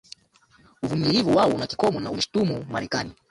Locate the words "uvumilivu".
0.83-1.35